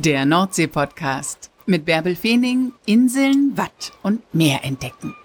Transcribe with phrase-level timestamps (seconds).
[0.00, 5.16] Der Nordsee-Podcast mit Bärbel Feening, Inseln, Watt und Meer entdecken.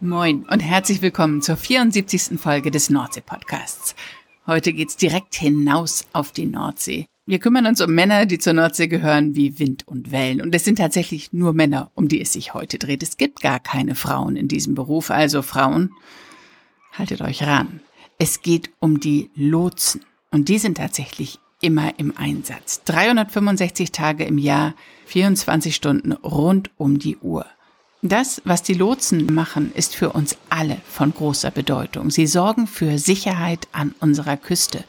[0.00, 2.40] Moin und herzlich willkommen zur 74.
[2.40, 3.94] Folge des Nordsee-Podcasts.
[4.44, 7.06] Heute geht's direkt hinaus auf die Nordsee.
[7.26, 10.40] Wir kümmern uns um Männer, die zur Nordsee gehören, wie Wind und Wellen.
[10.40, 13.04] Und es sind tatsächlich nur Männer, um die es sich heute dreht.
[13.04, 15.12] Es gibt gar keine Frauen in diesem Beruf.
[15.12, 15.92] Also Frauen,
[16.92, 17.82] haltet euch ran.
[18.18, 20.00] Es geht um die Lotsen.
[20.30, 22.82] Und die sind tatsächlich immer im Einsatz.
[22.84, 24.74] 365 Tage im Jahr,
[25.06, 27.46] 24 Stunden rund um die Uhr.
[28.02, 32.10] Das, was die Lotsen machen, ist für uns alle von großer Bedeutung.
[32.10, 34.84] Sie sorgen für Sicherheit an unserer Küste.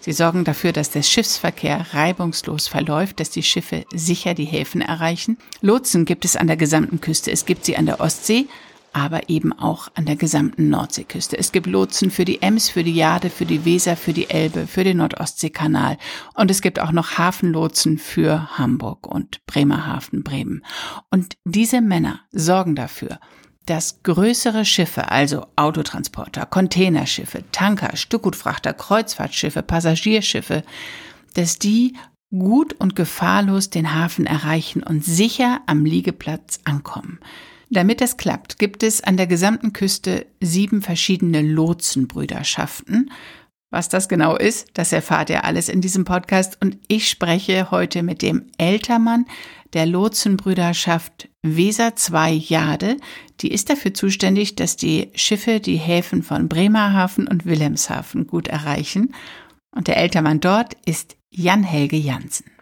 [0.00, 5.36] Sie sorgen dafür, dass der Schiffsverkehr reibungslos verläuft, dass die Schiffe sicher die Häfen erreichen.
[5.60, 7.30] Lotsen gibt es an der gesamten Küste.
[7.30, 8.46] Es gibt sie an der Ostsee,
[8.94, 11.36] aber eben auch an der gesamten Nordseeküste.
[11.36, 14.66] Es gibt Lotsen für die Ems, für die Jade, für die Weser, für die Elbe,
[14.66, 15.98] für den Nordostseekanal
[16.34, 20.64] und es gibt auch noch Hafenlotsen für Hamburg und Bremerhaven, Bremen.
[21.10, 23.18] Und diese Männer sorgen dafür,
[23.66, 30.62] dass größere Schiffe, also Autotransporter, Containerschiffe, Tanker, Stückgutfrachter, Kreuzfahrtschiffe, Passagierschiffe,
[31.34, 31.94] dass die
[32.30, 37.18] gut und gefahrlos den Hafen erreichen und sicher am Liegeplatz ankommen.
[37.74, 43.10] Damit das klappt, gibt es an der gesamten Küste sieben verschiedene Lotsenbrüderschaften.
[43.72, 48.04] Was das genau ist, das erfahrt ihr alles in diesem Podcast und ich spreche heute
[48.04, 49.26] mit dem Ältermann
[49.72, 52.96] der Lotsenbrüderschaft Weser 2 Jade.
[53.40, 59.12] Die ist dafür zuständig, dass die Schiffe die Häfen von Bremerhaven und Wilhelmshaven gut erreichen.
[59.74, 62.53] Und der Ältermann dort ist Jan-Helge Jansen.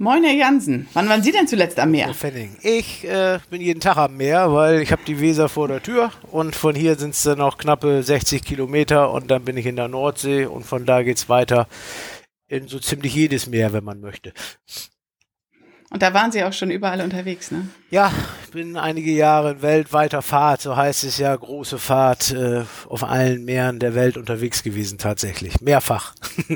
[0.00, 0.86] Moin, Herr Jansen.
[0.92, 2.06] Wann waren Sie denn zuletzt am Meer?
[2.06, 2.56] Herr Fenning.
[2.62, 6.12] Ich äh, bin jeden Tag am Meer, weil ich habe die Weser vor der Tür
[6.30, 9.74] und von hier sind es dann noch knappe 60 Kilometer und dann bin ich in
[9.74, 11.66] der Nordsee und von da geht es weiter
[12.46, 14.32] in so ziemlich jedes Meer, wenn man möchte.
[15.90, 17.68] Und da waren Sie auch schon überall unterwegs, ne?
[17.90, 18.12] Ja,
[18.52, 23.44] bin einige Jahre in weltweiter Fahrt, so heißt es ja, große Fahrt äh, auf allen
[23.44, 25.60] Meeren der Welt unterwegs gewesen tatsächlich.
[25.60, 26.14] Mehrfach.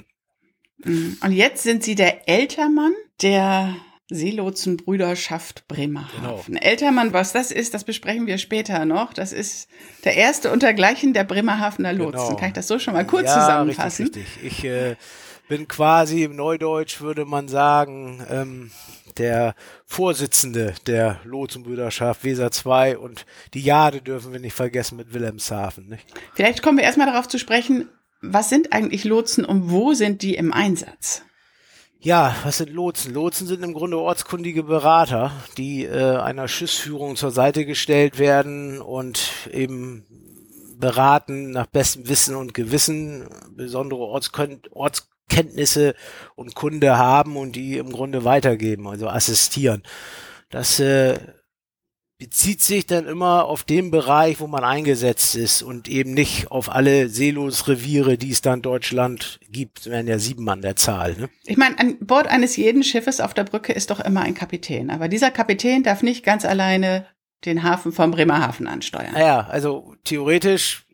[0.84, 1.16] Mhm.
[1.22, 2.92] Und jetzt sind Sie der Ältermann
[3.22, 3.76] der
[4.08, 6.54] Seelotsenbrüderschaft Bremerhaven.
[6.54, 6.60] Genau.
[6.60, 9.14] Ältermann, was das ist, das besprechen wir später noch.
[9.14, 9.68] Das ist
[10.04, 12.28] der erste untergleichen der Bremerhavener Lotsen.
[12.28, 12.36] Genau.
[12.36, 14.06] Kann ich das so schon mal kurz ja, zusammenfassen?
[14.06, 14.58] Richtig, richtig.
[14.58, 14.96] Ich äh,
[15.48, 18.70] bin quasi im Neudeutsch, würde man sagen, ähm,
[19.18, 19.54] der
[19.86, 25.88] Vorsitzende der Lotsenbrüderschaft Weser 2 und die Jade dürfen wir nicht vergessen mit Wilhelmshaven.
[25.88, 26.06] Nicht?
[26.34, 27.88] Vielleicht kommen wir erstmal darauf zu sprechen,
[28.20, 31.22] was sind eigentlich Lotsen und wo sind die im Einsatz?
[32.04, 33.14] Ja, was sind Lotsen?
[33.14, 39.30] Lotsen sind im Grunde ortskundige Berater, die äh, einer Schiffsführung zur Seite gestellt werden und
[39.52, 40.04] eben
[40.80, 45.94] beraten nach bestem Wissen und Gewissen, besondere Ortskenntnisse
[46.34, 49.84] und Kunde haben und die im Grunde weitergeben, also assistieren.
[50.50, 51.20] Das äh,
[52.22, 56.70] bezieht sich dann immer auf den Bereich, wo man eingesetzt ist und eben nicht auf
[56.70, 59.80] alle Seelosreviere, die es dann Deutschland gibt.
[59.80, 61.16] Es werden ja sieben an der Zahl.
[61.16, 61.28] Ne?
[61.46, 64.90] Ich meine, an Bord eines jeden Schiffes auf der Brücke ist doch immer ein Kapitän.
[64.90, 67.06] Aber dieser Kapitän darf nicht ganz alleine
[67.44, 69.14] den Hafen von Bremerhaven ansteuern.
[69.14, 70.86] Naja, also theoretisch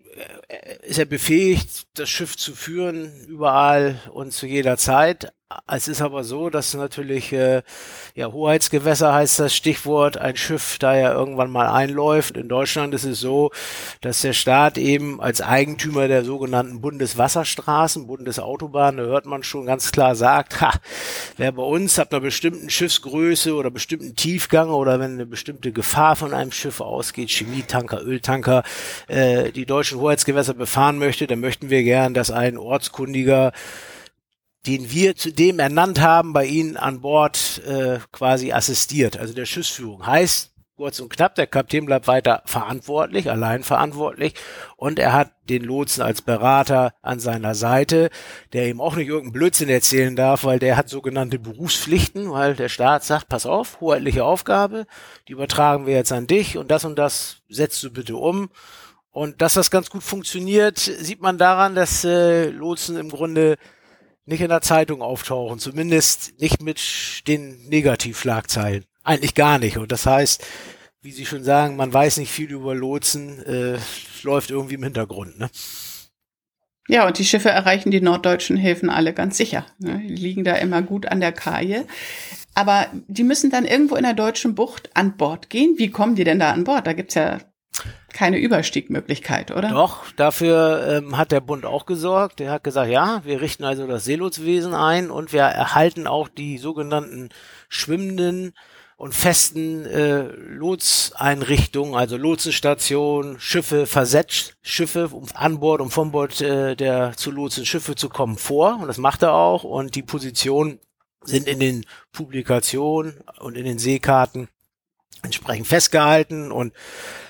[0.49, 5.31] äh, ist er befähigt, das Schiff zu führen, überall und zu jeder Zeit.
[5.67, 7.63] Es ist aber so, dass natürlich, äh,
[8.15, 12.37] ja, Hoheitsgewässer heißt das Stichwort, ein Schiff da ja irgendwann mal einläuft.
[12.37, 13.51] In Deutschland ist es so,
[14.03, 19.91] dass der Staat eben als Eigentümer der sogenannten Bundeswasserstraßen, Bundesautobahnen, da hört man schon ganz
[19.91, 20.71] klar sagt, ha,
[21.39, 26.15] wer bei uns ab einer bestimmten Schiffsgröße oder bestimmten Tiefgang oder wenn eine bestimmte Gefahr
[26.15, 28.65] von einem Schiff ausgeht, Chemietanker, Öltanker,
[29.07, 33.53] äh, die deutschen Hoheitsgewässer befahren möchte, dann möchten wir gern, dass ein ortskundiger
[34.69, 40.07] den wir zudem ernannt haben, bei Ihnen an Bord äh, quasi assistiert, also der Schiffsführung.
[40.07, 44.35] Heißt, kurz und knapp, der Kapitän bleibt weiter verantwortlich, allein verantwortlich
[44.77, 48.11] und er hat den Lotsen als Berater an seiner Seite,
[48.53, 52.69] der ihm auch nicht irgendeinen Blödsinn erzählen darf, weil der hat sogenannte Berufspflichten, weil der
[52.69, 54.87] Staat sagt, pass auf, hoheitliche Aufgabe,
[55.27, 58.51] die übertragen wir jetzt an dich und das und das setzt du bitte um.
[59.11, 63.57] Und dass das ganz gut funktioniert, sieht man daran, dass äh, Lotsen im Grunde
[64.29, 66.81] nicht in der Zeitung auftauchen, zumindest nicht mit
[67.27, 68.85] den Negativschlagzeilen.
[69.03, 69.79] Eigentlich gar nicht.
[69.79, 70.45] Und das heißt,
[71.01, 73.79] wie Sie schon sagen, man weiß nicht viel über Lotsen, äh,
[74.23, 75.39] läuft irgendwie im Hintergrund.
[75.39, 75.49] Ne?
[76.89, 79.67] Ja, und die Schiffe erreichen die norddeutschen Häfen alle ganz sicher.
[79.79, 80.03] Ne?
[80.07, 81.87] Die liegen da immer gut an der Kaje.
[82.55, 85.75] Aber die müssen dann irgendwo in der deutschen Bucht an Bord gehen.
[85.79, 86.87] Wie kommen die denn da an Bord?
[86.87, 87.39] Da gibt's ja
[88.19, 89.69] keine Überstiegmöglichkeit, oder?
[89.69, 92.41] Doch, dafür ähm, hat der Bund auch gesorgt.
[92.41, 96.59] Der hat gesagt, ja, wir richten also das Seelotsswesen ein und wir erhalten auch die
[96.59, 97.29] sogenannten
[97.69, 98.55] schwimmenden
[98.97, 106.75] und festen äh, Lotseinrichtungen, also Lotsenstationen, Schiffe, Versetzschiffe um, an Bord und von Bord äh,
[106.75, 108.81] der zu Lotsen Schiffe zu kommen vor.
[108.81, 109.63] Und das macht er auch.
[109.63, 110.81] Und die Positionen
[111.23, 114.49] sind in den Publikationen und in den Seekarten
[115.23, 116.73] entsprechend festgehalten und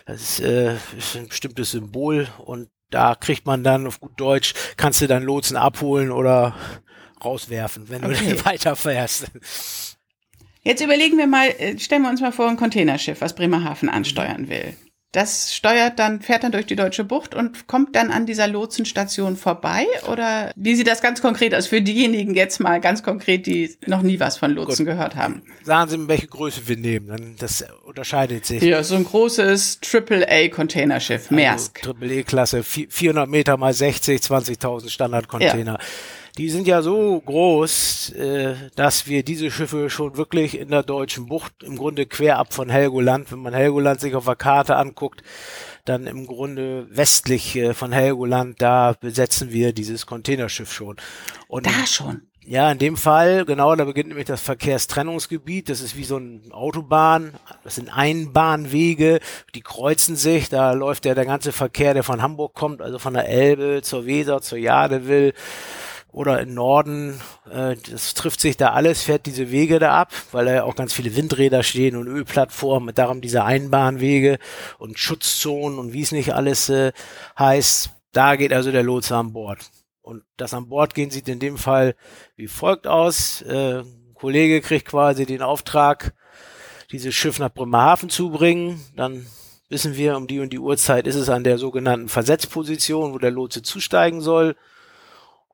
[0.09, 5.03] das äh, ist ein bestimmtes Symbol und da kriegt man dann auf gut Deutsch, kannst
[5.03, 6.57] du dann Lotsen abholen oder
[7.23, 8.33] rauswerfen, wenn okay.
[8.33, 9.31] du weiterfährst.
[10.63, 14.49] Jetzt überlegen wir mal, äh, stellen wir uns mal vor, ein Containerschiff, was Bremerhaven ansteuern
[14.49, 14.75] will.
[15.13, 19.37] Das steuert dann, fährt dann durch die Deutsche Bucht und kommt dann an dieser Lotsenstation
[19.37, 19.87] vorbei?
[20.07, 24.03] Oder wie sieht das ganz konkret aus für diejenigen jetzt mal ganz konkret, die noch
[24.03, 24.95] nie was von Lotsen Gut.
[24.95, 25.43] gehört haben?
[25.63, 28.63] Sagen Sie, welche Größe wir nehmen, das unterscheidet sich.
[28.63, 31.81] Ja, so ein großes AAA-Containerschiff, also Maersk.
[31.87, 35.79] Also AAA-Klasse, 400 Meter mal 60, 20.000 Standardcontainer.
[35.81, 35.87] Ja
[36.39, 41.27] die sind ja so groß, äh, dass wir diese Schiffe schon wirklich in der deutschen
[41.27, 45.23] Bucht im Grunde quer ab von Helgoland, wenn man Helgoland sich auf der Karte anguckt,
[45.85, 50.97] dann im Grunde westlich äh, von Helgoland, da besetzen wir dieses Containerschiff schon.
[51.49, 52.23] Und da schon.
[52.47, 55.69] Ja, in dem Fall, genau, da beginnt nämlich das Verkehrstrennungsgebiet.
[55.69, 57.35] Das ist wie so ein Autobahn.
[57.63, 59.21] Das sind Einbahnwege,
[59.55, 60.49] die kreuzen sich.
[60.49, 64.07] Da läuft ja der ganze Verkehr, der von Hamburg kommt, also von der Elbe zur
[64.07, 65.35] Weser, zur Jadewill,
[66.19, 70.47] oder im Norden, äh, das trifft sich da alles, fährt diese Wege da ab, weil
[70.47, 74.41] da ja auch ganz viele Windräder stehen und Ölplattformen, darum diese Einbahnwege
[74.79, 76.91] und Schutzzonen und wie es nicht alles äh,
[77.39, 77.91] heißt.
[78.11, 79.61] Da geht also der Lotse an Bord.
[80.03, 81.95] Und das an Bord gehen sieht in dem Fall
[82.35, 83.43] wie folgt aus.
[83.43, 86.15] Äh, ein Kollege kriegt quasi den Auftrag,
[86.91, 88.85] dieses Schiff nach Bremerhaven zu bringen.
[88.97, 89.25] Dann
[89.69, 93.31] wissen wir, um die und die Uhrzeit ist es an der sogenannten Versetzposition, wo der
[93.31, 94.57] Lotse zusteigen soll.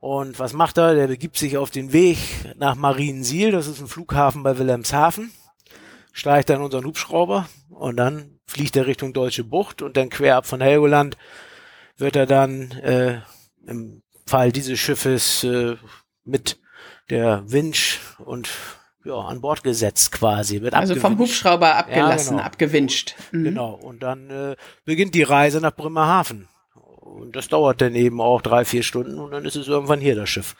[0.04, 0.94] Und was macht er?
[0.94, 2.18] Der begibt sich auf den Weg
[2.56, 5.32] nach Mariensiel, das ist ein Flughafen bei Wilhelmshaven,
[6.12, 10.44] steigt dann unseren Hubschrauber und dann fliegt er Richtung Deutsche Bucht und dann quer ab
[10.44, 11.16] von Helgoland
[11.96, 13.22] wird er dann äh,
[13.66, 15.76] im Fall dieses Schiffes äh,
[16.22, 16.60] mit
[17.08, 18.50] der Winch und
[19.06, 20.60] ja, an Bord gesetzt quasi.
[20.60, 22.46] Wird also vom Hubschrauber abgelassen, ja, genau.
[22.46, 23.14] abgewünscht.
[23.32, 23.44] Mhm.
[23.44, 23.72] Genau.
[23.72, 26.46] Und dann äh, beginnt die Reise nach Bremerhaven.
[27.24, 30.14] Und das dauert dann eben auch drei, vier Stunden und dann ist es irgendwann hier
[30.14, 30.54] das Schiff.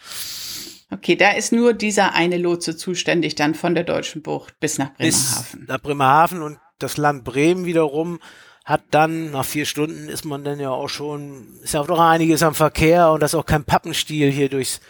[0.91, 4.95] Okay, da ist nur dieser eine Lotse zuständig dann von der Deutschen Bucht bis nach
[4.95, 5.61] Bremerhaven.
[5.61, 8.21] Bis nach Bremerhaven und das Land Bremen wiederum
[8.65, 12.01] hat dann, nach vier Stunden ist man dann ja auch schon, ist ja auch noch
[12.01, 14.81] einiges am Verkehr und das ist auch kein Pappenstiel hier durchs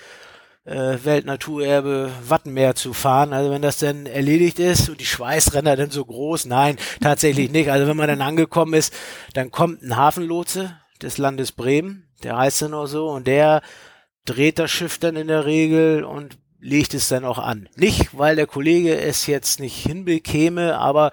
[0.64, 3.32] äh, Weltnaturerbe Wattenmeer zu fahren.
[3.32, 7.70] Also wenn das dann erledigt ist und die Schweißränder dann so groß, nein, tatsächlich nicht.
[7.70, 8.94] Also wenn man dann angekommen ist,
[9.34, 13.62] dann kommt ein Hafenlotse, des Landes Bremen, der heißt dann auch so, und der
[14.24, 17.68] dreht das Schiff dann in der Regel und legt es dann auch an.
[17.76, 21.12] Nicht, weil der Kollege es jetzt nicht hinbekäme, aber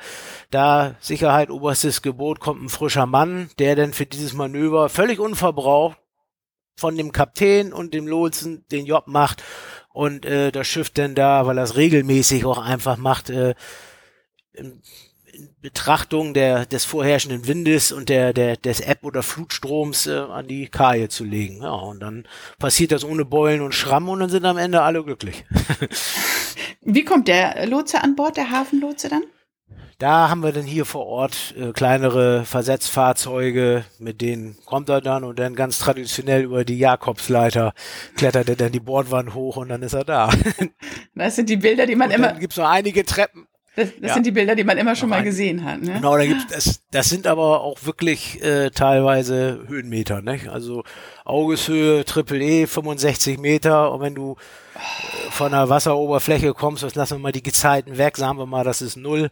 [0.50, 5.98] da Sicherheit oberstes Gebot kommt ein frischer Mann, der dann für dieses Manöver völlig unverbraucht
[6.78, 9.44] von dem Kapitän und dem Lotsen den Job macht
[9.90, 13.56] und äh, das Schiff dann da, weil er es regelmäßig auch einfach macht, äh,
[15.62, 20.68] Betrachtung der, des vorherrschenden Windes und der, der, des Ebb- oder Flutstroms äh, an die
[20.68, 21.62] Kaje zu legen.
[21.62, 22.28] Ja, und dann
[22.60, 25.46] passiert das ohne Beulen und Schramm und dann sind am Ende alle glücklich.
[26.82, 29.24] Wie kommt der Lotse an Bord, der Hafenlotse dann?
[30.02, 35.24] Da haben wir dann hier vor Ort äh, kleinere Versetzfahrzeuge, mit denen kommt er dann
[35.24, 37.76] und dann ganz traditionell über die Jakobsleiter
[38.18, 40.32] klettert er dann die Bordwand hoch und dann ist er da.
[41.14, 42.30] Das sind die Bilder, die man und immer.
[42.30, 44.14] Dann gibt's noch einige Treppen, das, das ja.
[44.16, 45.82] sind die Bilder, die man immer schon mal gesehen hat.
[45.82, 45.94] Ne?
[45.94, 50.42] Genau, da gibt's das, das sind aber auch wirklich äh, teilweise Höhenmeter, ne?
[50.52, 50.84] Also
[51.24, 53.94] Augeshöhe, Triple E, 65 Meter.
[53.94, 54.36] Und wenn du
[54.76, 58.66] äh, von der Wasseroberfläche kommst, das lassen wir mal die Gezeiten weg, sagen wir mal,
[58.66, 59.30] das ist null.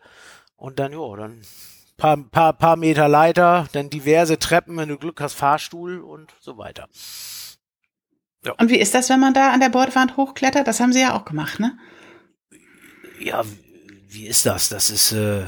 [0.55, 1.41] Und dann, ja, dann
[1.97, 6.57] paar, paar, paar Meter Leiter, dann diverse Treppen, wenn du Glück hast, Fahrstuhl und so
[6.57, 6.87] weiter.
[8.45, 8.53] Ja.
[8.53, 10.65] Und wie ist das, wenn man da an der Bordwand hochklettert?
[10.65, 11.77] Das haben sie ja auch gemacht, ne?
[13.19, 13.43] Ja,
[14.09, 14.69] wie ist das?
[14.69, 15.43] Das ist äh,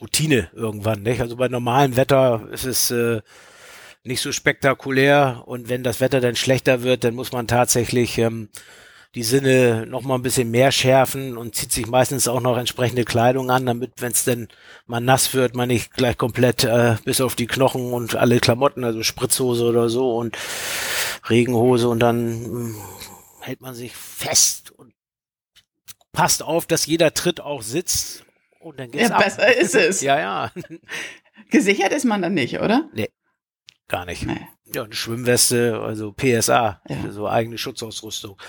[0.00, 1.20] Routine irgendwann, nicht?
[1.20, 3.22] Also bei normalem Wetter ist es äh,
[4.04, 8.50] nicht so spektakulär und wenn das Wetter dann schlechter wird, dann muss man tatsächlich ähm,
[9.14, 13.04] die Sinne noch mal ein bisschen mehr schärfen und zieht sich meistens auch noch entsprechende
[13.04, 14.48] Kleidung an, damit, wenn es denn
[14.86, 18.84] mal nass wird, man nicht gleich komplett äh, bis auf die Knochen und alle Klamotten,
[18.84, 20.36] also Spritzhose oder so und
[21.28, 22.74] Regenhose und dann
[23.40, 24.92] äh, hält man sich fest und
[26.12, 28.24] passt auf, dass jeder Tritt auch sitzt
[28.60, 29.24] und dann geht's ja, ab.
[29.24, 30.00] besser ist es.
[30.02, 30.52] ja, ja.
[31.50, 32.88] Gesichert ist man dann nicht, oder?
[32.92, 33.08] Nee,
[33.88, 34.26] gar nicht.
[34.26, 34.46] Nee.
[34.74, 37.10] Ja, eine Schwimmweste, also PSA, Ja.
[37.10, 38.40] so eigene Schutzausrüstung.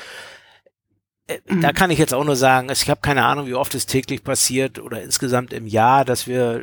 [1.27, 1.61] Äh, Mhm.
[1.61, 4.23] Da kann ich jetzt auch nur sagen, ich habe keine Ahnung, wie oft es täglich
[4.23, 6.61] passiert oder insgesamt im Jahr, dass wir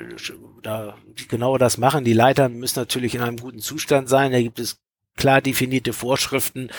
[0.63, 0.97] da
[1.29, 2.05] genau das machen.
[2.05, 4.31] Die Leitern müssen natürlich in einem guten Zustand sein.
[4.33, 4.79] Da gibt es
[5.17, 6.71] klar definierte Vorschriften.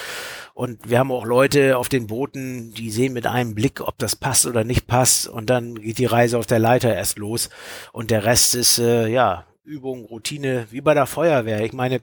[0.59, 4.17] Und wir haben auch Leute auf den Booten, die sehen mit einem Blick, ob das
[4.17, 5.25] passt oder nicht passt.
[5.25, 7.49] Und dann geht die Reise auf der Leiter erst los.
[7.93, 11.63] Und der Rest ist, äh, ja, Übung, Routine, wie bei der Feuerwehr.
[11.63, 12.01] Ich meine,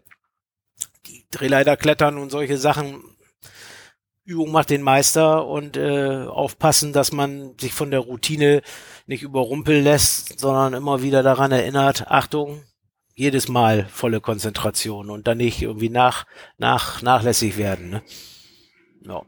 [1.05, 3.05] die Drehleiter klettern und solche Sachen.
[4.25, 8.63] Übung macht den Meister und äh, aufpassen, dass man sich von der Routine
[9.07, 12.63] nicht überrumpeln lässt, sondern immer wieder daran erinnert, Achtung,
[13.15, 16.25] jedes Mal volle Konzentration und dann nicht irgendwie nach,
[16.57, 17.91] nach, nachlässig werden.
[17.91, 18.03] Ne?
[19.07, 19.23] Ja.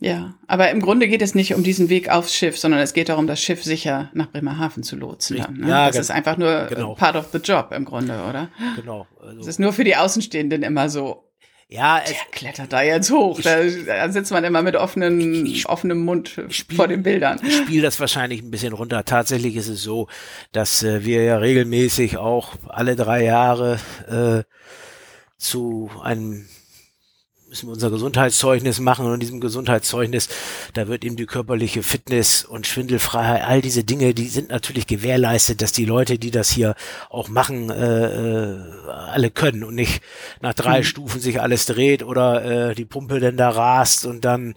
[0.00, 3.08] Ja, aber im Grunde geht es nicht um diesen Weg aufs Schiff, sondern es geht
[3.08, 5.36] darum, das Schiff sicher nach Bremerhaven zu lotsen.
[5.36, 5.68] Dann, ne?
[5.68, 6.94] Ja, das ist einfach nur genau.
[6.94, 8.48] part of the job im Grunde, oder?
[8.74, 9.06] Genau.
[9.20, 11.28] Es Also, ist nur für die Außenstehenden immer so,
[11.68, 13.40] ja, es, der klettert da jetzt hoch.
[13.42, 17.38] Da, da sitzt man immer mit offenen, Ich- offenem Mund spiel- vor den Bildern.
[17.46, 19.04] ich spiele das wahrscheinlich ein bisschen runter.
[19.04, 20.08] Tatsächlich ist es so,
[20.50, 23.78] dass äh, wir ja regelmäßig auch alle drei Jahre
[24.10, 24.42] äh,
[25.38, 26.48] zu einem
[27.52, 30.30] müssen wir unser Gesundheitszeugnis machen und in diesem Gesundheitszeugnis,
[30.72, 35.60] da wird eben die körperliche Fitness und Schwindelfreiheit, all diese Dinge, die sind natürlich gewährleistet,
[35.60, 36.74] dass die Leute, die das hier
[37.10, 40.02] auch machen, äh, äh, alle können und nicht
[40.40, 40.84] nach drei Mhm.
[40.84, 44.54] Stufen sich alles dreht oder äh, die Pumpe denn da rast und dann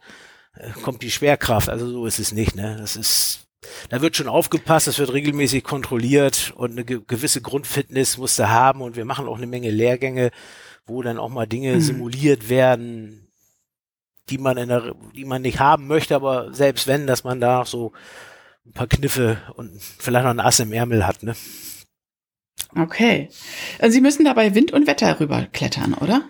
[0.54, 1.68] äh, kommt die Schwerkraft.
[1.68, 2.78] Also so ist es nicht, ne?
[2.80, 3.42] Das ist
[3.90, 8.48] da wird schon aufgepasst, es wird regelmäßig kontrolliert und eine ge gewisse Grundfitness musst du
[8.48, 10.32] haben und wir machen auch eine Menge Lehrgänge,
[10.88, 11.82] wo dann auch mal Dinge Mhm.
[11.82, 13.27] simuliert werden,
[14.30, 17.65] die man in der, die man nicht haben möchte, aber selbst wenn, dass man da
[17.65, 17.94] so
[18.65, 21.36] ein paar Kniffe und vielleicht noch ein Ass im Ärmel hat, ne?
[22.75, 23.30] Okay.
[23.80, 26.27] Also Sie müssen dabei Wind und Wetter rüberklettern, oder?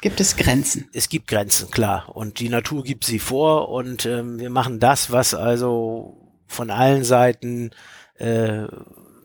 [0.00, 0.88] Gibt es Grenzen?
[0.92, 2.08] es gibt Grenzen, klar.
[2.16, 7.04] Und die Natur gibt sie vor und ähm, wir machen das, was also von allen
[7.04, 7.70] Seiten
[8.16, 8.66] äh,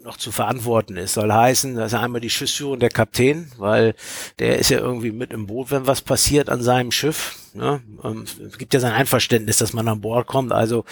[0.07, 1.13] noch zu verantworten ist.
[1.13, 3.93] Soll heißen, dass einmal die Schiffsführung der Kapitän, weil
[4.39, 7.35] der ist ja irgendwie mit im Boot, wenn was passiert an seinem Schiff.
[7.53, 7.81] Ne?
[8.03, 10.51] Ähm, Es gibt ja sein Einverständnis, dass man an Bord kommt.
[10.53, 10.85] Also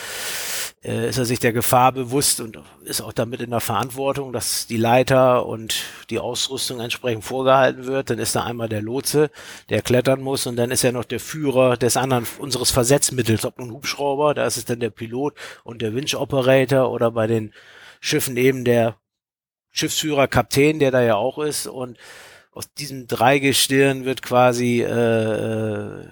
[0.83, 4.67] äh, ist er sich der Gefahr bewusst und ist auch damit in der Verantwortung, dass
[4.67, 5.75] die Leiter und
[6.09, 8.09] die Ausrüstung entsprechend vorgehalten wird.
[8.09, 9.31] Dann ist da einmal der Lotse,
[9.69, 13.59] der klettern muss und dann ist ja noch der Führer des anderen, unseres Versetzmittels, ob
[13.59, 17.53] nun Hubschrauber, da ist es dann der Pilot und der Winch Operator oder bei den
[18.01, 18.97] Schiffen eben der
[19.75, 21.97] Schiffsführer, Kapitän, der da ja auch ist und
[22.51, 26.05] aus diesem Dreigestirn wird quasi äh, äh,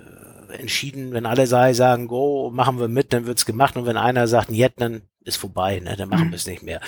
[0.60, 4.28] entschieden, wenn alle sei, sagen, go, machen wir mit, dann wird's gemacht und wenn einer
[4.28, 6.32] sagt, jet, dann ist vorbei, ne, dann machen Mhm.
[6.32, 6.82] wir es nicht mehr.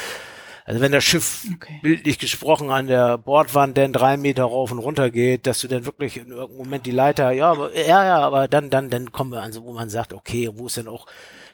[0.65, 1.79] Also wenn das Schiff Okay.
[1.81, 5.85] bildlich gesprochen an der Bordwand denn drei Meter rauf und runter geht, dass du dann
[5.85, 9.31] wirklich in irgendeinem Moment die Leiter, ja, aber, ja, ja, aber dann, dann, dann kommen
[9.31, 11.05] wir an so, wo man sagt, okay, wo es dann auch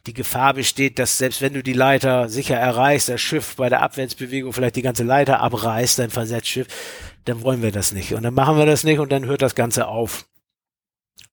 [0.08, 3.81] die Gefahr besteht, dass selbst wenn du die Leiter sicher erreichst, das Schiff bei der
[3.84, 6.67] Abwärtsbewegung vielleicht die ganze Leiter abreißt, dein Versetzschiff,
[7.25, 8.13] dann wollen wir das nicht.
[8.13, 10.25] Und dann machen wir das nicht und dann hört das Ganze auf.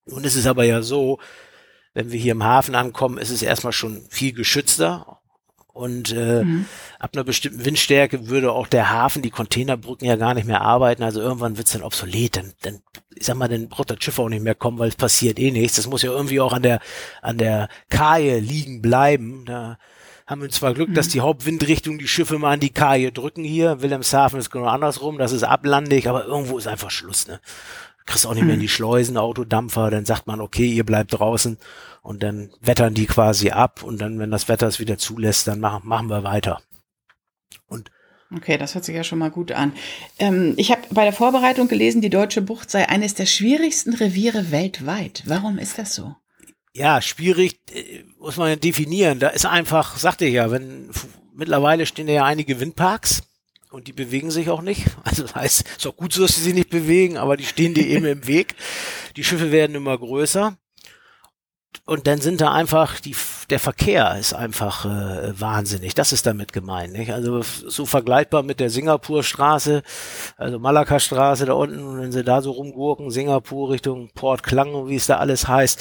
[0.04, 1.18] Und es ist aber ja so,
[1.94, 5.20] wenn wir hier im Hafen ankommen, ist es erstmal schon viel geschützter.
[5.72, 6.66] Und äh, Mhm.
[6.98, 11.04] ab einer bestimmten Windstärke würde auch der Hafen, die Containerbrücken ja gar nicht mehr arbeiten.
[11.04, 12.36] Also irgendwann wird's dann obsolet.
[12.36, 12.80] Dann, dann,
[13.18, 15.50] ich sag mal, dann braucht das Schiff auch nicht mehr kommen, weil es passiert eh
[15.50, 15.76] nichts.
[15.76, 16.80] Das muss ja irgendwie auch an der,
[17.22, 19.44] an der Kaje liegen bleiben.
[19.44, 19.78] Da
[20.26, 23.82] haben wir zwar Glück, dass die Hauptwindrichtung die Schiffe mal an die Kaje drücken hier.
[23.82, 25.18] Wilhelmshaven ist genau andersrum.
[25.18, 27.40] Das ist ablandig, aber irgendwo ist einfach Schluss, ne?
[28.06, 31.58] Kriegst auch nicht mehr in die Schleusen, Autodampfer, dann sagt man, okay, ihr bleibt draußen
[32.00, 35.60] und dann wettern die quasi ab und dann, wenn das Wetter es wieder zulässt, dann
[35.60, 36.62] machen, machen wir weiter.
[38.34, 39.72] Okay, das hört sich ja schon mal gut an.
[40.18, 44.50] Ähm, ich habe bei der Vorbereitung gelesen, die Deutsche Bucht sei eines der schwierigsten Reviere
[44.50, 45.22] weltweit.
[45.24, 46.14] Warum ist das so?
[46.74, 49.18] Ja, schwierig äh, muss man ja definieren.
[49.18, 50.90] Da ist einfach, sagte ich ja, wenn
[51.34, 53.22] mittlerweile stehen da ja einige Windparks
[53.70, 54.84] und die bewegen sich auch nicht.
[55.04, 57.72] Also das heißt, ist auch gut so, dass sie sich nicht bewegen, aber die stehen
[57.72, 58.56] dir eben im Weg.
[59.16, 60.58] Die Schiffe werden immer größer.
[61.86, 63.16] Und dann sind da einfach die,
[63.50, 65.94] der Verkehr ist einfach äh, wahnsinnig.
[65.94, 66.92] Das ist damit gemeint.
[66.92, 67.12] Nicht?
[67.12, 69.82] Also so vergleichbar mit der Singapurstraße,
[70.36, 75.06] also Malakka-Straße da unten, wenn sie da so rumgurken, Singapur Richtung Port Klang, wie es
[75.06, 75.80] da alles heißt,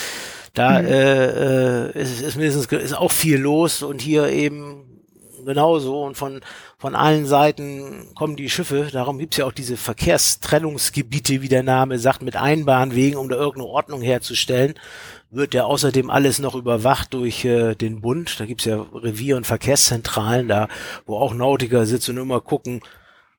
[0.53, 0.87] da Mhm.
[0.87, 4.85] äh, äh, ist, ist mindestens ist auch viel los und hier eben
[5.45, 6.41] genauso und von
[6.79, 8.89] von allen Seiten kommen die Schiffe.
[8.91, 13.67] Darum gibt's ja auch diese Verkehrstrennungsgebiete, wie der Name sagt, mit Einbahnwegen, um da irgendeine
[13.67, 14.75] Ordnung herzustellen.
[15.29, 18.39] Wird ja außerdem alles noch überwacht durch äh, den Bund.
[18.39, 20.69] Da gibt's ja Revier- und Verkehrszentralen, da
[21.05, 22.81] wo auch Nautiker sitzen und immer gucken,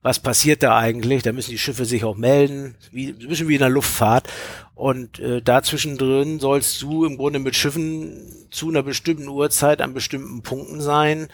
[0.02, 1.23] was passiert da eigentlich?
[1.23, 4.28] Da müssen die Schiffe sich auch melden, wie, ein bisschen wie in der Luftfahrt.
[4.75, 9.95] Und äh, dazwischen drin sollst du im Grunde mit Schiffen zu einer bestimmten Uhrzeit an
[9.95, 11.28] bestimmten Punkten sein,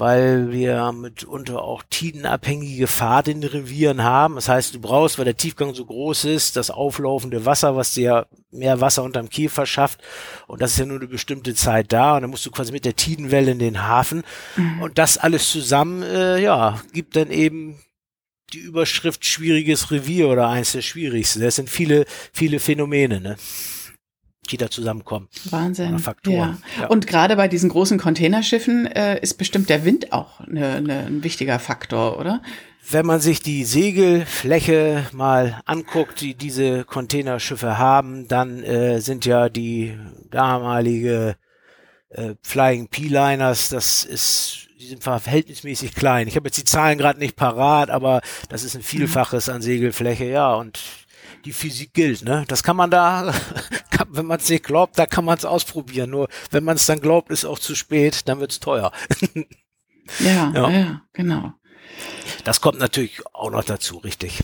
[0.00, 4.36] weil wir mitunter auch tidenabhängige Pfade in den Revieren haben.
[4.36, 8.26] Das heißt, du brauchst, weil der Tiefgang so groß ist, das auflaufende Wasser, was dir
[8.50, 10.00] mehr Wasser unterm Kiel verschafft.
[10.46, 12.16] Und das ist ja nur eine bestimmte Zeit da.
[12.16, 14.24] Und dann musst du quasi mit der Tidenwelle in den Hafen.
[14.56, 14.80] Mhm.
[14.80, 17.78] Und das alles zusammen, äh, ja, gibt dann eben
[18.54, 21.42] die Überschrift schwieriges Revier oder eins der schwierigsten.
[21.42, 23.36] Das sind viele, viele Phänomene, ne?
[24.50, 25.28] Die da zusammenkommen.
[25.50, 25.98] Wahnsinn.
[26.26, 26.58] Ja.
[26.80, 26.86] ja.
[26.88, 31.24] Und gerade bei diesen großen Containerschiffen äh, ist bestimmt der Wind auch ne, ne, ein
[31.24, 32.42] wichtiger Faktor, oder?
[32.88, 39.48] Wenn man sich die Segelfläche mal anguckt, die diese Containerschiffe haben, dann äh, sind ja
[39.48, 39.96] die
[40.30, 41.36] damalige
[42.10, 46.26] äh, Flying P-Liners, das ist, die sind verhältnismäßig klein.
[46.26, 50.24] Ich habe jetzt die Zahlen gerade nicht parat, aber das ist ein Vielfaches an Segelfläche,
[50.24, 50.80] ja, und
[51.44, 52.44] die Physik gilt, ne?
[52.48, 53.32] Das kann man da,
[54.10, 56.10] wenn man es nicht glaubt, da kann man es ausprobieren.
[56.10, 58.92] Nur wenn man es dann glaubt, ist auch zu spät, dann wird's teuer.
[60.20, 61.52] ja, ja, ja, genau.
[62.44, 64.42] Das kommt natürlich auch noch dazu, richtig.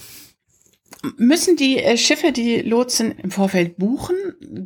[1.16, 4.16] Müssen die äh, Schiffe die Lotsen im Vorfeld buchen?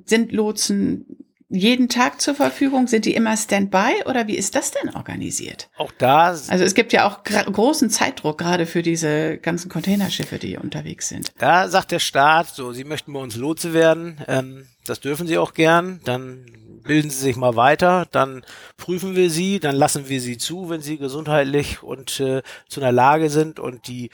[0.07, 1.07] Sind Lotsen
[1.49, 2.87] jeden Tag zur Verfügung?
[2.87, 5.69] Sind die immer Standby oder wie ist das denn organisiert?
[5.77, 6.29] Auch da.
[6.29, 11.33] Also es gibt ja auch großen Zeitdruck gerade für diese ganzen Containerschiffe, die unterwegs sind.
[11.39, 14.21] Da sagt der Staat, so, Sie möchten bei uns Lotse werden.
[14.29, 16.01] Ähm, das dürfen Sie auch gern.
[16.05, 16.45] Dann
[16.83, 18.07] bilden Sie sich mal weiter.
[18.11, 18.45] Dann
[18.77, 19.61] prüfen wir Sie.
[19.61, 23.87] Dann lassen wir Sie zu, wenn Sie gesundheitlich und äh, zu einer Lage sind und
[23.89, 24.11] die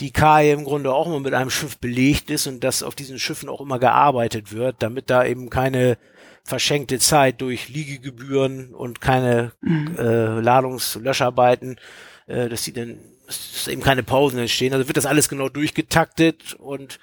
[0.00, 3.20] die Kai im Grunde auch immer mit einem Schiff belegt ist und dass auf diesen
[3.20, 5.96] Schiffen auch immer gearbeitet wird, damit da eben keine
[6.44, 9.96] verschenkte Zeit durch Liegegebühren und keine mhm.
[9.96, 11.78] äh, Ladungslöscharbeiten,
[12.26, 14.74] äh, dass die dann dass eben keine Pausen entstehen.
[14.74, 16.98] Also wird das alles genau durchgetaktet und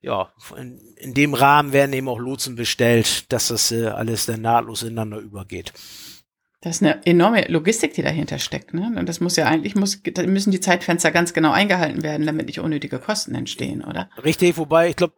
[0.00, 4.42] ja, in, in dem Rahmen werden eben auch Lotsen bestellt, dass das äh, alles dann
[4.42, 5.72] nahtlos ineinander übergeht.
[6.60, 8.74] Das ist eine enorme Logistik, die dahinter steckt.
[8.74, 8.92] Ne?
[8.96, 12.58] Und das muss ja eigentlich, muss, müssen die Zeitfenster ganz genau eingehalten werden, damit nicht
[12.58, 14.10] unnötige Kosten entstehen, oder?
[14.24, 15.14] Richtig, wobei ich glaube,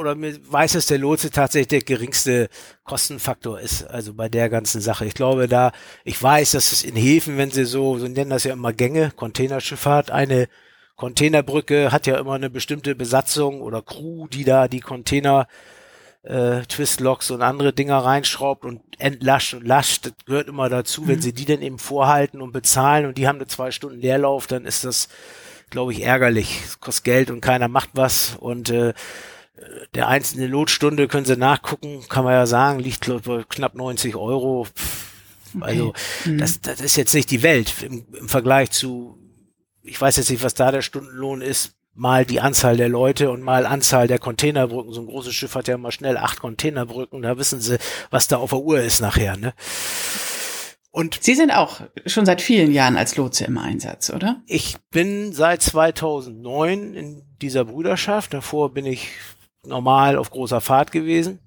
[0.00, 2.48] oder mir weiß, dass der Lotse tatsächlich der geringste
[2.84, 5.04] Kostenfaktor ist, also bei der ganzen Sache.
[5.04, 5.72] Ich glaube da,
[6.04, 9.12] ich weiß, dass es in Häfen, wenn sie so, so nennen das ja immer Gänge,
[9.14, 10.48] Containerschifffahrt, eine
[10.96, 15.46] Containerbrücke hat ja immer eine bestimmte Besatzung oder Crew, die da die Container
[16.22, 20.06] äh, Twistlocks und andere Dinger reinschraubt und entlascht und lascht.
[20.06, 21.02] Das gehört immer dazu.
[21.02, 21.08] Mhm.
[21.08, 24.46] Wenn sie die dann eben vorhalten und bezahlen und die haben eine zwei Stunden Leerlauf,
[24.46, 25.08] dann ist das,
[25.70, 26.60] glaube ich, ärgerlich.
[26.64, 28.92] Es kostet Geld und keiner macht was und äh,
[29.94, 34.66] der einzelne Lotstunde können Sie nachgucken, kann man ja sagen, liegt glaub, knapp 90 Euro.
[35.54, 35.64] Okay.
[35.64, 35.94] Also
[36.24, 36.38] mhm.
[36.38, 39.20] das, das ist jetzt nicht die Welt im, im Vergleich zu
[39.82, 43.42] ich weiß jetzt nicht, was da der Stundenlohn ist, mal die Anzahl der Leute und
[43.42, 44.92] mal Anzahl der Containerbrücken.
[44.92, 47.78] So ein großes Schiff hat ja immer schnell acht Containerbrücken, da wissen sie,
[48.10, 49.54] was da auf der Uhr ist nachher, ne?
[50.92, 54.42] Und Sie sind auch schon seit vielen Jahren als Lotse im Einsatz, oder?
[54.46, 58.34] Ich bin seit 2009 in dieser Brüderschaft.
[58.34, 59.10] Davor bin ich
[59.64, 61.40] normal auf großer Fahrt gewesen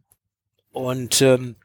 [0.72, 1.56] und ähm,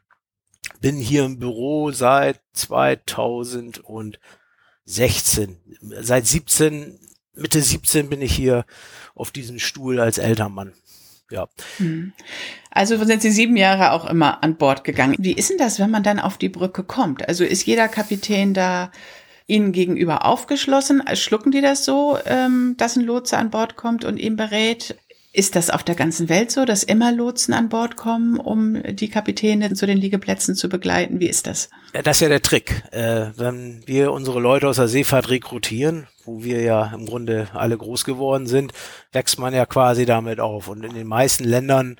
[0.81, 4.19] bin hier im Büro seit 2000 und
[4.85, 5.57] 16.
[6.01, 6.99] Seit 17,
[7.35, 8.65] Mitte 17 bin ich hier
[9.15, 10.73] auf diesem Stuhl als Elternmann.
[11.29, 11.47] ja.
[11.77, 12.13] Hm.
[12.71, 15.15] Also sind Sie sieben Jahre auch immer an Bord gegangen.
[15.19, 17.27] Wie ist denn das, wenn man dann auf die Brücke kommt?
[17.27, 18.91] Also ist jeder Kapitän da
[19.47, 21.03] Ihnen gegenüber aufgeschlossen?
[21.15, 24.95] Schlucken die das so, ähm, dass ein Lotse an Bord kommt und ihn berät?
[25.31, 29.09] Ist das auf der ganzen Welt so, dass immer Lotsen an Bord kommen, um die
[29.09, 31.19] Kapitäne zu den Liegeplätzen zu begleiten?
[31.19, 31.69] Wie ist das?
[31.93, 32.83] Das ist ja der Trick.
[32.91, 37.77] Äh, wenn wir unsere Leute aus der Seefahrt rekrutieren, wo wir ja im Grunde alle
[37.77, 38.73] groß geworden sind,
[39.11, 40.67] wächst man ja quasi damit auf.
[40.67, 41.97] Und in den meisten Ländern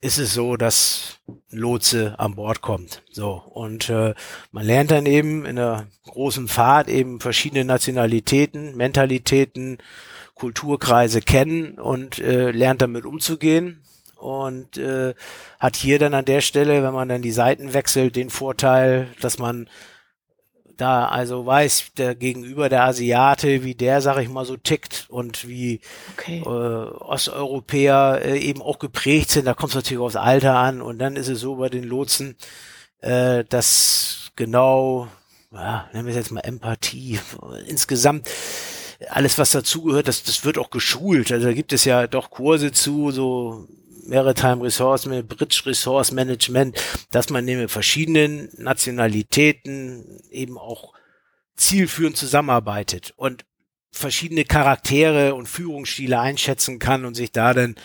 [0.00, 1.18] ist es so, dass
[1.50, 3.02] Lotse an Bord kommt.
[3.10, 4.14] So und äh,
[4.50, 9.78] man lernt dann eben in der großen Fahrt eben verschiedene Nationalitäten, Mentalitäten,
[10.36, 13.82] Kulturkreise kennen und äh, lernt damit umzugehen.
[14.16, 15.14] Und äh,
[15.58, 19.38] hat hier dann an der Stelle, wenn man dann die Seiten wechselt, den Vorteil, dass
[19.38, 19.68] man
[20.76, 25.48] da also weiß, der gegenüber der Asiate, wie der, sag ich mal, so tickt und
[25.48, 25.80] wie
[26.16, 26.40] okay.
[26.40, 30.82] äh, Osteuropäer äh, eben auch geprägt sind, da kommt es natürlich aufs Alter an.
[30.82, 32.36] Und dann ist es so bei den Lotsen,
[33.00, 35.08] äh, dass genau,
[35.52, 37.20] ja, nennen wir es jetzt mal Empathie,
[37.66, 38.28] insgesamt
[39.08, 41.32] alles, was dazugehört, das, das wird auch geschult.
[41.32, 43.68] Also da gibt es ja doch Kurse zu, so
[44.06, 46.80] Maritime Resource, Bridge Resource Management,
[47.10, 50.94] dass man neben verschiedenen Nationalitäten eben auch
[51.56, 53.44] zielführend zusammenarbeitet und
[53.90, 57.76] verschiedene Charaktere und Führungsstile einschätzen kann und sich da dann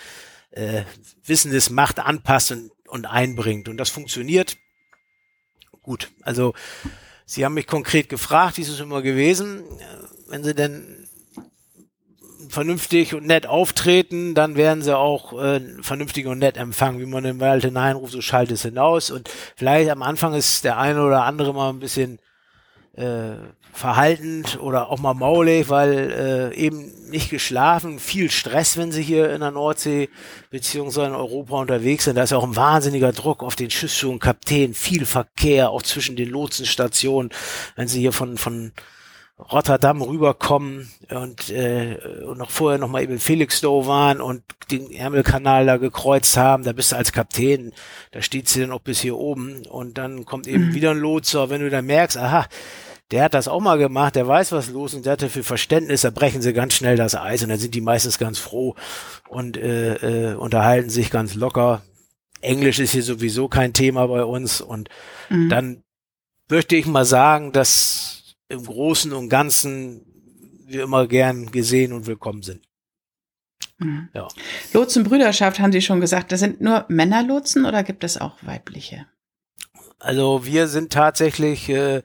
[0.52, 0.84] äh,
[1.24, 3.69] Wissendes Macht anpasst und, und einbringt.
[3.69, 4.58] Und das funktioniert
[5.82, 6.12] gut.
[6.21, 6.54] Also
[7.26, 9.63] Sie haben mich konkret gefragt, wie ist es immer gewesen?
[10.28, 11.01] Wenn Sie denn
[12.52, 17.00] vernünftig und nett auftreten, dann werden sie auch äh, vernünftig und nett empfangen.
[17.00, 19.10] Wie man den Wald hineinruft, so schaltet es hinaus.
[19.10, 22.20] Und vielleicht am Anfang ist der eine oder andere mal ein bisschen
[22.94, 23.36] äh,
[23.74, 29.32] verhaltend oder auch mal maulig, weil äh, eben nicht geschlafen, viel Stress, wenn sie hier
[29.34, 30.10] in der Nordsee
[30.50, 32.16] beziehungsweise in Europa unterwegs sind.
[32.16, 35.84] Da ist ja auch ein wahnsinniger Druck auf den Schiffsführer und Kapitän, viel Verkehr, auch
[35.84, 37.32] zwischen den Lotsenstationen,
[37.76, 38.74] wenn sie hier von, von
[39.49, 45.65] Rotterdam rüberkommen und, äh, und noch vorher noch mal eben Felixstowe waren und den Ärmelkanal
[45.65, 47.73] da gekreuzt haben, da bist du als Kapitän,
[48.12, 50.73] da steht sie dann auch bis hier oben und dann kommt eben mhm.
[50.73, 52.47] wieder ein Lotser, wenn du dann merkst, aha,
[53.12, 56.01] der hat das auch mal gemacht, der weiß, was los und der hatte für Verständnis,
[56.01, 58.75] da brechen sie ganz schnell das Eis und dann sind die meistens ganz froh
[59.27, 61.82] und äh, äh, unterhalten sich ganz locker.
[62.39, 64.89] Englisch ist hier sowieso kein Thema bei uns und
[65.30, 65.49] mhm.
[65.49, 65.84] dann
[66.49, 68.20] möchte ich mal sagen, dass
[68.52, 70.06] im Großen und Ganzen
[70.68, 72.62] wir immer gern gesehen und willkommen sind.
[73.78, 74.10] Mhm.
[74.14, 74.28] Ja.
[74.74, 79.06] Lotsenbrüderschaft haben Sie schon gesagt, das sind nur Männerlotsen oder gibt es auch weibliche?
[80.00, 82.02] Also wir sind tatsächlich äh,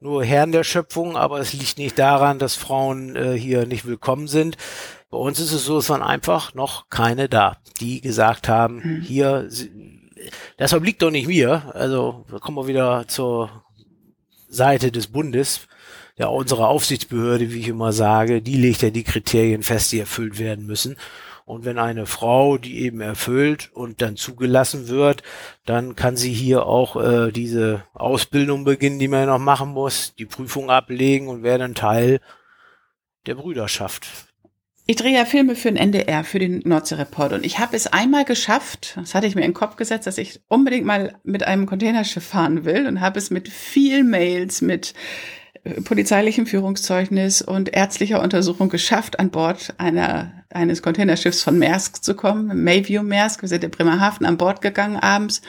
[0.00, 4.26] nur Herren der Schöpfung, aber es liegt nicht daran, dass Frauen äh, hier nicht willkommen
[4.26, 4.56] sind.
[5.10, 9.00] Bei uns ist es so, es waren einfach noch keine da, die gesagt haben, mhm.
[9.02, 9.48] hier,
[10.56, 11.70] das obliegt doch nicht mir.
[11.74, 13.64] Also kommen wir wieder zur
[14.48, 15.68] Seite des Bundes
[16.22, 20.38] ja unsere Aufsichtsbehörde, wie ich immer sage, die legt ja die Kriterien fest, die erfüllt
[20.38, 20.96] werden müssen.
[21.44, 25.24] Und wenn eine Frau die eben erfüllt und dann zugelassen wird,
[25.66, 30.14] dann kann sie hier auch äh, diese Ausbildung beginnen, die man ja noch machen muss,
[30.14, 32.20] die Prüfung ablegen und wäre dann Teil
[33.26, 34.06] der Brüderschaft.
[34.86, 37.32] Ich drehe ja Filme für den NDR, für den Nordsee-Report.
[37.32, 40.18] Und ich habe es einmal geschafft, das hatte ich mir in den Kopf gesetzt, dass
[40.18, 44.94] ich unbedingt mal mit einem Containerschiff fahren will und habe es mit viel Mails, mit
[45.84, 52.64] polizeilichem Führungszeugnis und ärztlicher Untersuchung geschafft, an Bord einer, eines Containerschiffs von Maersk zu kommen,
[52.64, 53.42] Mayview Maersk.
[53.42, 55.40] Wir sind in Bremerhaven an Bord gegangen abends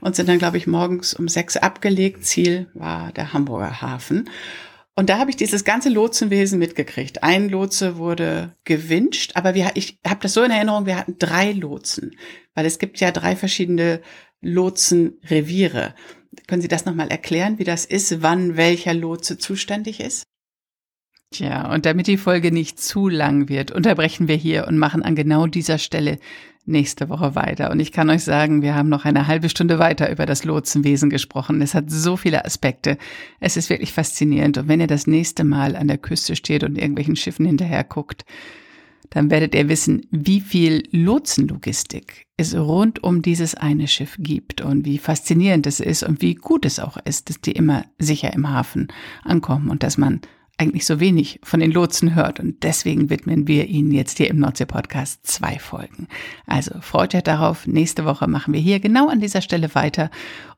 [0.00, 2.24] und sind dann, glaube ich, morgens um sechs abgelegt.
[2.24, 4.28] Ziel war der Hamburger Hafen.
[4.94, 7.22] Und da habe ich dieses ganze Lotsenwesen mitgekriegt.
[7.22, 11.52] Ein Lotse wurde gewünscht, aber wir, ich habe das so in Erinnerung, wir hatten drei
[11.52, 12.14] Lotsen,
[12.54, 14.02] weil es gibt ja drei verschiedene
[14.42, 15.94] Lotsenreviere.
[16.46, 20.24] Können Sie das nochmal erklären, wie das ist, wann welcher Lotse zuständig ist?
[21.30, 25.14] Tja, und damit die Folge nicht zu lang wird, unterbrechen wir hier und machen an
[25.14, 26.18] genau dieser Stelle
[26.64, 27.70] nächste Woche weiter.
[27.70, 31.10] Und ich kann euch sagen, wir haben noch eine halbe Stunde weiter über das Lotsenwesen
[31.10, 31.60] gesprochen.
[31.60, 32.98] Es hat so viele Aspekte.
[33.40, 34.58] Es ist wirklich faszinierend.
[34.58, 38.24] Und wenn ihr das nächste Mal an der Küste steht und irgendwelchen Schiffen hinterher guckt,
[39.10, 44.84] dann werdet ihr wissen, wie viel Lotsenlogistik es rund um dieses eine Schiff gibt und
[44.84, 48.48] wie faszinierend es ist und wie gut es auch ist, dass die immer sicher im
[48.48, 48.88] Hafen
[49.22, 50.20] ankommen und dass man
[50.62, 52.38] eigentlich so wenig von den Lotsen hört.
[52.38, 56.06] Und deswegen widmen wir Ihnen jetzt hier im Nordsee-Podcast zwei Folgen.
[56.46, 57.66] Also freut euch darauf.
[57.66, 60.10] Nächste Woche machen wir hier genau an dieser Stelle weiter.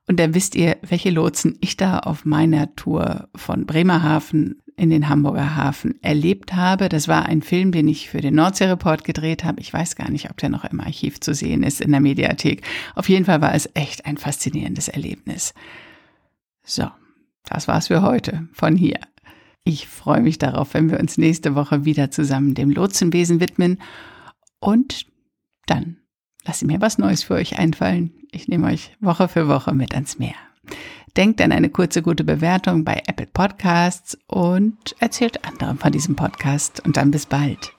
[0.07, 5.09] Und dann wisst ihr, welche Lotsen ich da auf meiner Tour von Bremerhaven in den
[5.09, 6.89] Hamburger Hafen erlebt habe.
[6.91, 9.61] Das war ein Film, den ich für den Nordsee-Report gedreht habe.
[9.61, 12.63] Ich weiß gar nicht, ob der noch im Archiv zu sehen ist in der Mediathek.
[12.95, 15.55] Auf jeden Fall war es echt ein faszinierendes Erlebnis.
[16.65, 16.89] So,
[17.49, 18.99] das war's für heute von hier.
[19.65, 23.81] Ich freue mich darauf, wenn wir uns nächste Woche wieder zusammen dem Lotsenwesen widmen.
[24.61, 25.07] Und
[25.67, 25.97] dann
[26.45, 28.13] lasse mir was Neues für euch einfallen.
[28.31, 30.35] Ich nehme euch Woche für Woche mit ans Meer.
[31.17, 36.85] Denkt an eine kurze gute Bewertung bei Apple Podcasts und erzählt anderen von diesem Podcast.
[36.85, 37.73] Und dann bis bald.